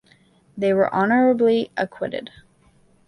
[0.57, 2.31] They were honourably acquitted.